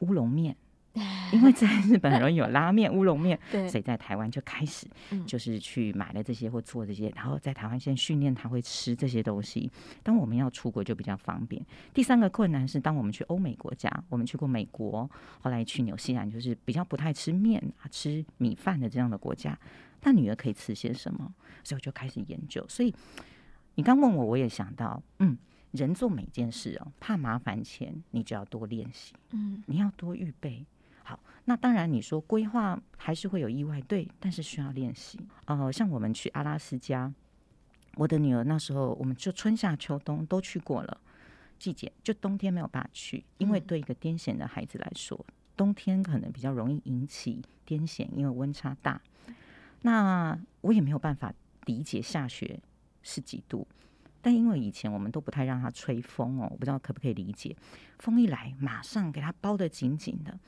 [0.00, 0.56] 乌龙面？
[1.32, 4.86] 因为在日本很容易有拉面、 乌龙面，所以在台湾就开始
[5.26, 9.70] 就是去买了这些或做这些，然后在台湾先训练他会吃这些东西。
[10.02, 11.64] 当我们要出国就比较方便。
[11.94, 15.08] 第三个困难是，当我们去欧美国家，我们去过美国，
[15.40, 19.56] 后来去纽西兰，就是比较不太吃面啊、吃米饭的这样的国家，
[20.02, 21.32] 那女儿可以吃些什么？
[21.62, 22.64] 所以我就开始研究。
[22.68, 22.92] 所以
[23.76, 25.38] 你刚问我，我也想到，嗯，
[25.70, 30.66] 人做每件事哦，怕麻烦前，你就要多练习，嗯，你要多预备。
[31.48, 35.18] 好，那当然你说规划还是会有意外，对，但是需要练习。
[35.46, 37.10] 呃，像我们去阿拉斯加，
[37.94, 41.00] 我的女儿那时候我们就春夏秋冬都去过了，
[41.58, 45.24] 季节就冬天没有办法去，因为对一个癫痫的孩子来说，
[45.56, 49.00] 冬天可能比较容易引起癫痫，因为温差大。
[49.82, 51.32] 那我也没有办法
[51.64, 52.60] 理解下雪
[53.02, 53.66] 是几度，
[54.20, 57.56] 但因为以前我们都不太让他吹风哦，我不知道可不可以理解，
[58.00, 60.38] 风一来马上给他包得紧紧的。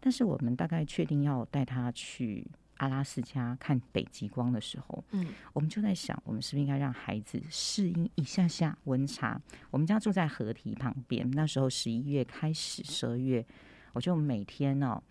[0.00, 2.46] 但是我们大概确定要带他去
[2.78, 9.38] 阿拉斯加看北极光的时候，嗯，我们就在想，我们是不是应该让孩子适应一下下温差？
[9.70, 13.44] 我们家住在河堤旁边，那时候十一月开始，十二月，
[13.92, 15.02] 我就每天哦，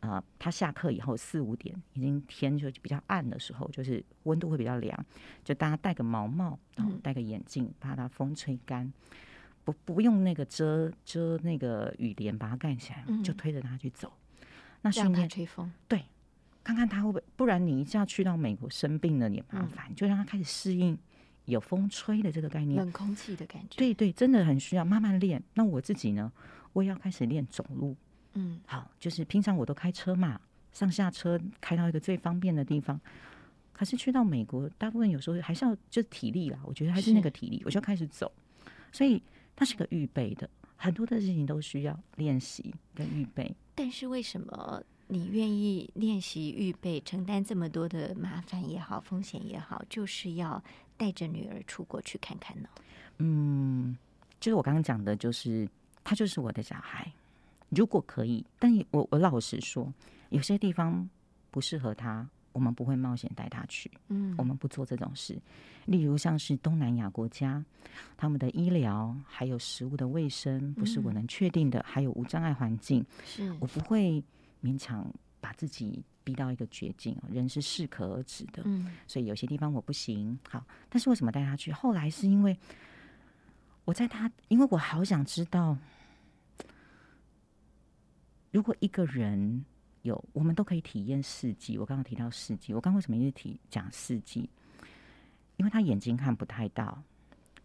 [0.00, 5.06] 呃，他下课以后四五点，已经天就比较暗的时候，就是温度会比较凉，
[5.44, 8.92] 就大家戴个毛帽，然后戴个眼镜，把它风吹干。
[9.62, 14.12] 不不用那个遮遮那个雨帘把它盖起来，就推着他去走。
[14.84, 16.04] 那训练吹风，对，
[16.62, 20.96] 看看他会不会，不然你一下去到美国生病了也麻烦，就让他开始适应
[21.46, 23.78] 有风吹的这个概念，冷空气的感觉。
[23.78, 25.42] 对对，真的很需要慢慢练。
[25.54, 26.30] 那我自己呢，
[26.74, 27.96] 我也要开始练走路。
[28.34, 30.38] 嗯，好，就是平常我都开车嘛，
[30.70, 33.00] 上下车开到一个最方便的地方。
[33.72, 38.30] 可是去到美国，大部分有时候还是要就是体力啦，我觉得还是那个体力，我就开始走。
[38.92, 39.22] 所以
[39.56, 43.56] 它是个预备的，很多的事情都需要练习跟预备。
[43.74, 50.62] 但是为什么你愿意练习预备，承担这么多的麻烦也好，风险也好，就是要
[50.96, 52.68] 带着女儿出国去看看呢？
[53.18, 53.96] 嗯，
[54.40, 55.68] 就是我刚刚讲的，就是
[56.02, 57.12] 他就是我的小孩。
[57.70, 59.92] 如果可以，但我我老实说，
[60.30, 61.08] 有些地方
[61.50, 62.28] 不适合他。
[62.54, 65.36] 我们不会冒险带他去，嗯，我们不做这种事。
[65.86, 67.62] 例如像是东南亚国家，
[68.16, 74.22] 他们的医疗还有食物的卫生不是我能确定的，还有无障碍环境，是我不会
[74.62, 75.04] 勉强
[75.40, 77.14] 把自己逼到一个绝境。
[77.28, 80.38] 人是适可而止的，嗯，所以有些地方我不行。
[80.48, 81.72] 好，但是为什么带他去？
[81.72, 82.56] 后来是因为
[83.84, 85.76] 我在他，因为我好想知道，
[88.52, 89.64] 如果一个人。
[90.04, 91.78] 有，我们都可以体验四季。
[91.78, 94.48] 我刚刚提到四季，我刚为什么一直提讲四季？
[95.56, 97.02] 因为他眼睛看不太到，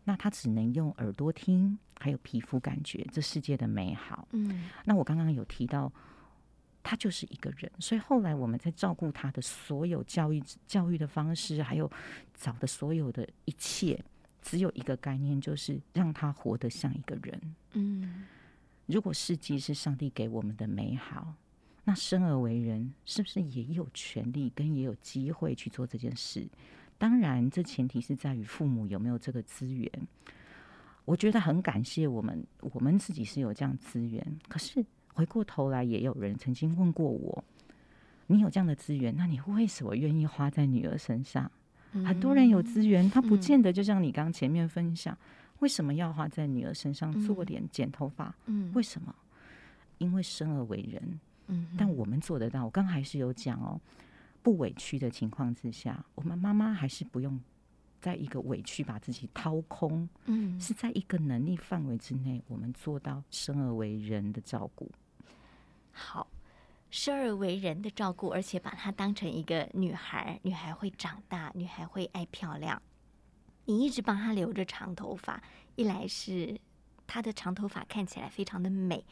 [0.06, 4.26] 那他只能用耳朵听，还有皮肤感觉这世界的美好。
[4.32, 5.92] 嗯，那我刚刚有提到，
[6.82, 11.92] 他就是一个人，所以后来我们在照顾他的所有教育、教育的方式，还有
[12.34, 14.02] 找的所有的一切，
[14.42, 17.56] 只有一个概念，就是让他活得像一个人。
[17.74, 18.28] 嗯，
[18.86, 21.34] 如果四季是上帝给我们的美好。
[21.90, 26.48] 那生而为人，是不是也有权利跟也有机会去做这件事？
[27.00, 29.92] 当然，这前提是在于父母有没有这个资源。
[31.06, 34.24] 我觉得很感谢我们，我们自己是有这样资源。
[34.48, 37.44] 可是回过头来，也有人曾经问过我
[38.28, 41.52] ：“你有这样的资源，那你为什么愿意花在女儿身上？”
[42.06, 45.18] 很多人有资源，他不见得就像你刚前面分享，
[45.58, 48.36] 为什么要花在女儿身上做脸、剪头发？
[48.46, 49.16] 嗯，为什么？
[49.98, 51.20] 因为生而为人。
[51.78, 52.66] 但我们做得到。
[52.66, 53.80] 我刚还是有讲哦，
[54.42, 57.40] 不委屈的情况之下，我们妈妈还是不用
[58.00, 60.08] 在一个委屈把自己掏空。
[60.26, 64.92] 嗯，是在一个能力范围之内，我们做到生而为人的照顾。
[65.92, 66.28] 好，
[66.90, 72.82] 生而为人的照顾，而且把她当成一个女孩，女孩会长大，女孩会爱漂亮。
[73.66, 75.44] 你一直帮她留着长头发，
[75.76, 76.60] 一来是
[77.06, 79.04] 她的长头发看起来非常的美，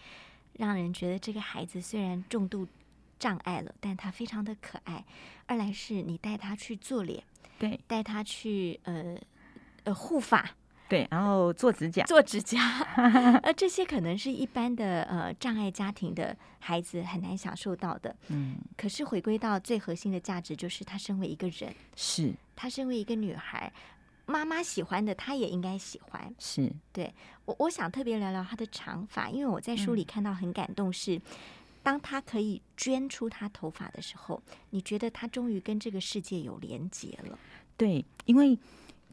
[0.58, 2.68] 让人觉得这个孩子虽然重度
[3.20, 5.04] 障碍了，但他非常的可爱。
[5.46, 7.24] 二来是你带他去做脸，
[7.58, 9.16] 对，带他去呃
[9.86, 10.50] 呃护发。
[10.90, 12.62] 对，然后做指甲，做指甲，
[13.44, 18.16] 呃，这些可能是一般的呃障碍家庭的孩子很难享受到的。
[18.30, 23.70] 嗯，可是回归到最核心的价值，就是他身为一个人，是他身为一个女孩，
[24.28, 26.32] 妈妈喜欢的，她也应该喜欢。
[26.38, 27.12] 是，对
[27.46, 31.20] 我，我想特别聊聊她的长发，因为我在书里看到很感动，是
[31.82, 37.40] 当她可以捐出她头发的时候，你觉得她终于跟这个世界有连结了。
[37.76, 38.60] 对，因为。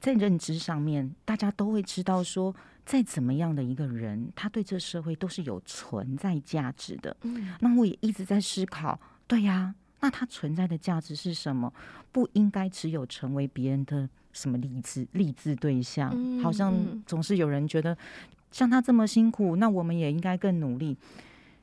[0.00, 2.54] 在认知上面，大家都会知道说，
[2.84, 7.16] 再怎么样的一个人，他对这社会都是有存在价值的。
[7.22, 11.72] 嗯，那我也一直在思考，对呀，那他存在的价值是什么？
[12.12, 16.74] 不应该只有成为别人的什么励志励志对象，好像
[17.06, 17.96] 总是有人觉得
[18.50, 20.94] 像他这么辛苦，那我们也应该更努力。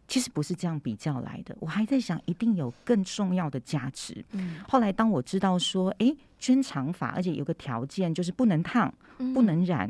[0.07, 4.25] 其实不是这样比较来的，我还在想，一定有更重要的价值。
[4.31, 8.93] 嗯，后来当我知道说，哎，捐长发，而且有个条件，就是不能烫，
[9.33, 9.89] 不能染，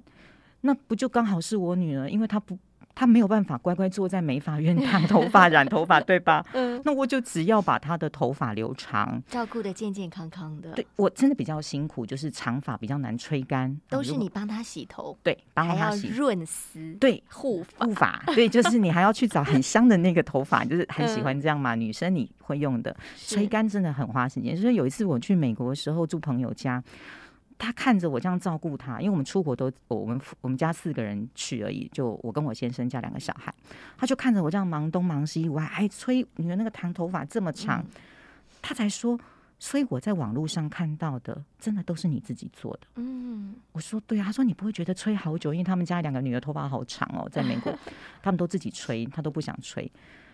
[0.59, 2.59] 那不就刚好是我女儿，因为她不。
[3.01, 6.45] 他没有办法乖乖坐在美发院烫头发、染头发，对吧？
[6.53, 10.71] 嗯，那我就只要把他的头发留长，照顾的健健康康的。
[10.73, 21.73] 对我真的比较辛苦，就是长发比较难吹干，都是你帮他洗头，对，帮他洗润丝，对，护护发，对，就是你还要去找很香的那个头发， 就是很喜欢这样嘛。
[21.73, 24.55] 女生你会用的，吹干真的很花时间。
[24.55, 26.83] 所以有一次我去美国的时候住朋友家。
[27.63, 33.53] 他看着我这样照顾他，因为我们出国都我们我们家四个人去而已，就我跟我先生加两个小孩，
[33.95, 37.85] 他就看着我这样忙东忙西，我还吹女儿那个长头发这么长，
[38.63, 39.19] 他才说，
[39.59, 42.87] 所以我在网络上看到的，真的都是你自己做的。
[42.95, 47.71] 嗯，我说对啊，他说你不会觉得吹好久，因为他们家两个女儿头发好长哦，在美国，
[48.23, 49.89] 他们都自己吹，他都不想吹。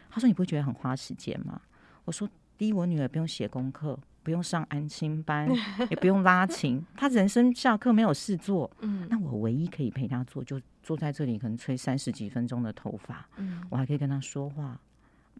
[0.09, 1.59] 他说你不会觉得很花时间吗？
[2.05, 3.99] 我说第一，我女儿不用写功课。
[4.27, 5.49] 不用上安亲班，
[5.89, 14.77] 也不用拉琴，他人生下课没有事做，嗯，那我唯一可以陪他做，就坐在这里，可能吹三十几分钟的头发，嗯，我还可以跟他说话。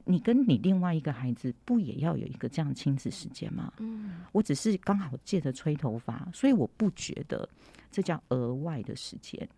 [0.05, 3.73] 你跟你另外一个孩子不也要有一个这样亲子时间吗？
[3.79, 7.49] 嗯，我只是刚好借着吹头发，所以我不觉得
[7.91, 9.49] 这叫额外的时间。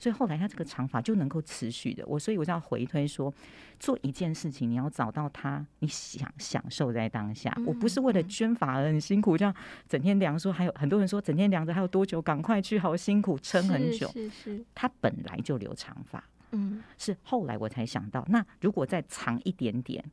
[0.00, 3.32] 所以后来他这个长发就能够持续的，我所以我就要回推说，
[3.78, 7.54] 做一件事情你要找到它，你想享受在当下。
[7.66, 9.54] 我不是为了捐发而很辛苦，这样
[9.86, 14.08] 整天量说还有很多人说整天量着还有多久，赶快去，好辛苦，撑很久。
[14.08, 20.04] 是是，他本来就留长发，嗯，是后来我才想到，那如果再长一点点。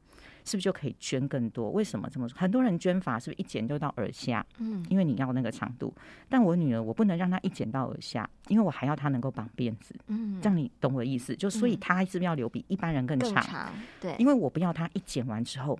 [0.45, 1.69] 是不是就可以捐更多？
[1.71, 2.37] 为什么这么说？
[2.39, 4.45] 很多人捐发是不是一剪就到耳下？
[4.59, 5.93] 嗯，因为你要那个长度。
[6.29, 9.93] 但我女儿，我不能让她一剪到耳下，因为我还要她能够绑辫子。
[10.07, 11.35] 嗯，这样你懂我的意思？
[11.35, 13.73] 就所以她是不是要留比一般人更长？
[13.99, 15.77] 对，因为我不要她一剪完之后，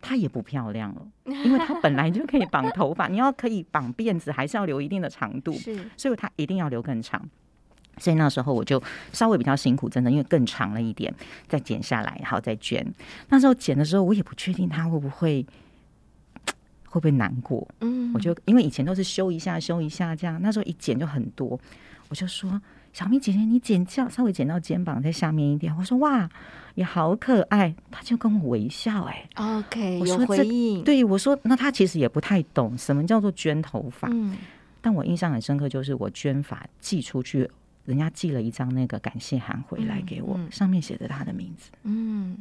[0.00, 1.06] 她也不漂亮了，
[1.44, 5.52] 因为她本来就可以绑头发， 你要可以绑辫子，还是要留一定的长度。
[5.52, 7.28] 是，所以她一定要留更长。
[7.98, 8.82] 所以那时候我就
[9.12, 11.12] 稍微比较辛苦，真的，因为更长了一点，
[11.48, 12.86] 再剪下来，然后再卷。
[13.30, 15.44] 那时候剪的时候，我也不确定他会不会
[16.88, 17.66] 会不会难过。
[17.80, 21.58] 嗯，我就因为以前都是修一下修一下这样，那时候一剪就很多，
[22.08, 22.60] 我就说
[22.92, 25.74] 小明姐姐，你剪较稍微剪到肩膀在下面一点。
[25.76, 26.28] 我说哇，
[26.74, 29.04] 也好可爱，他就跟我微笑。
[29.04, 30.84] 哎，OK，有回应。
[30.84, 34.06] 对，我说那他其实也不太懂什么叫做捐头发。
[34.10, 34.36] 嗯，
[34.82, 37.50] 但我印象很深刻，就是我捐发寄出去。
[37.86, 41.70] 人家寄了一张那个感谢函回来给我，上面写着他的名字。
[41.84, 42.36] 嗯，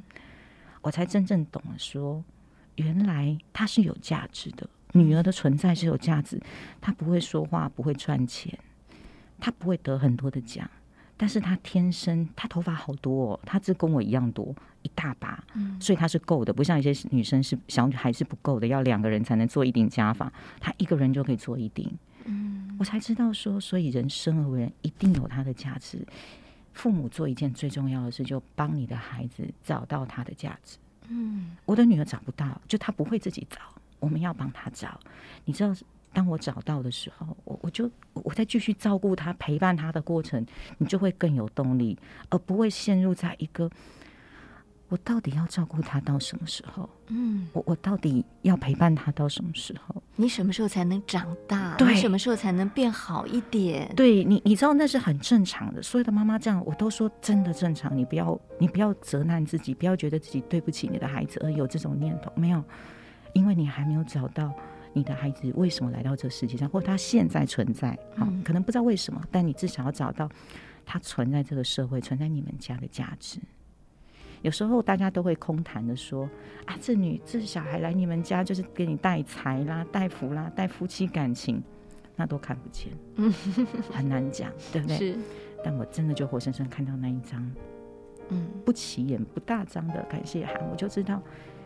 [0.81, 2.23] 我才真正懂了，说
[2.75, 6.41] 原来他是有价值的，女儿的存在是有价值。
[6.81, 8.57] 她不会说话，不会赚钱，
[9.39, 10.69] 她不会得很多的奖，
[11.15, 15.43] 但是她天生，她头发好多，哦，她只跟我一样多，一大把，
[15.79, 16.51] 所以她是够的。
[16.53, 21.91] 不像一些女生是小女孩是不够的，要两个人才能做一顶加法，她一个人就可以做一顶。
[22.25, 26.05] 嗯，我才知道说，所以人生而为人一定有他的价值。
[26.73, 30.77] 父母做一件最重要的事，就帮你的孩子找到他的价值。
[31.07, 33.61] 嗯，我的女儿找不到，就她不会自己找，
[33.99, 34.99] 我们要帮她找。
[35.45, 35.73] 你知道，
[36.11, 40.45] 当我找到的时候，我我就我在继续照顾她、陪伴她的过程，
[40.79, 41.97] 你就会更有动力，
[42.29, 43.69] 而不会陷入在一个。
[44.95, 46.89] 我到底要照顾他到什么时候？
[47.07, 50.01] 嗯，我我到底要陪伴他到什么时候？
[50.15, 51.75] 你什么时候才能长大？
[51.75, 53.91] 对，什么时候才能变好一点？
[53.93, 55.83] 对你，你知道那是很正常的。
[55.83, 57.95] 所有的妈妈这样，我都说真的正常。
[57.97, 62.31] 你不要，你不要责难自己，不要觉得自己对不起你的孩子而有这种念头。
[62.33, 62.63] 没有，
[63.33, 64.49] 因为你还没有找到
[64.93, 67.99] 你的孩子为什么来到这世界上，或他现在存在。
[68.15, 70.29] 好，可能不知道为什么，但你至少要找到。
[70.87, 73.39] 他存在这个社会，存在你们家的价值。
[74.45, 76.29] 有时候大家都会空谈的说
[76.65, 81.63] 啊，这女这小孩来你们家就是给你带财啦、带福啦、带夫妻感情，
[82.15, 82.93] 那都看不见，
[83.91, 84.97] 很难讲，对不对？
[84.97, 85.15] 是。
[85.63, 87.51] 但我真的就活生生看到那一张，
[88.29, 91.19] 嗯，不起眼、不大张的感谢函，我就知道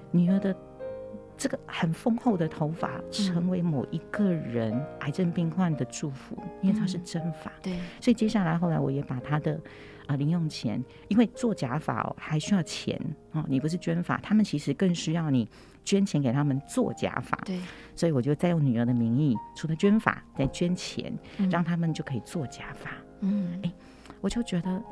[0.10, 0.56] 女儿的
[1.36, 7.52] 这个很丰厚的头发，成为某一个人癌症病患的祝福，因为它是真发。
[7.62, 7.74] 对。
[8.00, 9.60] 所以接下来后来我也把他的。
[10.10, 13.00] 啊，零用钱，因为做假发哦，还需要钱
[13.32, 13.46] 哦。
[13.48, 15.48] 你不是捐发，他们其实更需要你
[15.86, 17.38] 捐钱给他们做假发。
[17.46, 17.60] 对，
[17.96, 21.14] 所以我就再用女儿的名义，除了捐发，再捐钱，
[21.52, 22.90] 让他们就可以做假发。
[23.20, 23.72] 嗯，哎，
[24.20, 24.84] 我就觉得，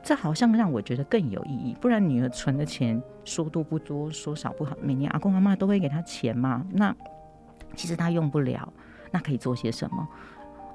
[0.00, 1.76] 这好像让我觉得更有意义。
[1.80, 4.76] 不然女儿存的钱说多不多，说少不好。
[4.80, 6.94] 每年阿公阿妈都会给她钱嘛，那
[7.74, 8.72] 其实她用不了，
[9.10, 10.08] 那可以做些什么？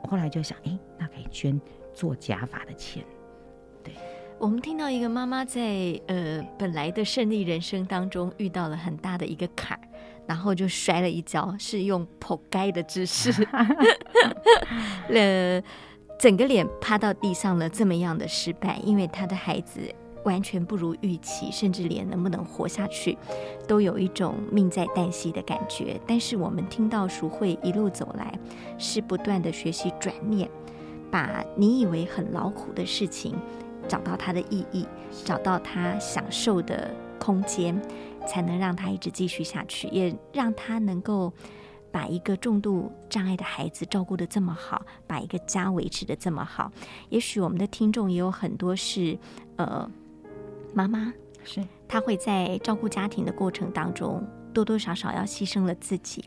[0.03, 1.57] 我后来就想，哎，那可以捐
[1.93, 3.01] 做假发的钱。
[4.39, 9.81] 我们听到一个妈妈在呃本来的胜利人生当中遇到了很大的一个坎儿，
[10.27, 13.31] 然后就摔了一跤，是用扑街的姿势，
[15.09, 15.59] 呃，
[16.19, 19.81] 整个脸趴到地上了，这么样的失败，因为她的孩子
[20.23, 23.17] 完全不如预期，甚至连能不能活下去
[23.67, 25.99] 都有一种命在旦夕的感觉。
[26.05, 28.37] 但是我们听到淑慧一路走来
[28.77, 30.47] 是不断的学习转念，
[31.09, 33.33] 把你以为很劳苦的事情。
[33.87, 34.85] 找到它的意义，
[35.23, 37.81] 找到他享受的空间，
[38.27, 41.31] 才能让他一直继续下去，也让他能够
[41.91, 46.71] 把一个重度障碍的孩子照顾的这么好，把一个家维持的这么好。
[47.09, 49.17] 也许我们的听众也有很多是
[49.55, 49.89] 呃
[50.73, 51.13] 妈妈，
[51.43, 54.21] 是他会在照顾家庭的过程当中
[54.53, 56.23] 多多少少要牺牲了自己。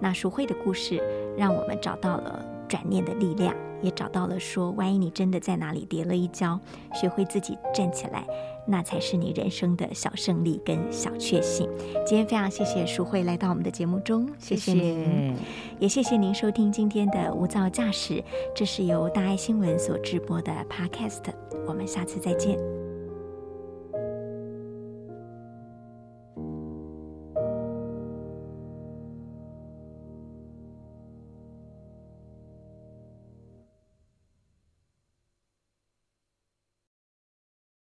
[0.00, 1.00] 那淑慧的故事
[1.36, 3.54] 让我们找到了转念的力量。
[3.82, 6.58] 也找到了说，万一你真的在哪里跌了一跤，
[6.94, 8.24] 学会自己站起来，
[8.64, 11.68] 那才是你人生的小胜利跟小确幸。
[12.06, 15.34] 今天非常谢谢淑慧来到我们的节目中，谢谢您，
[15.80, 18.22] 也谢谢您收听今天的无噪驾驶，
[18.54, 21.24] 这是由大爱新闻所直播的 Podcast，
[21.66, 22.81] 我们下次再见。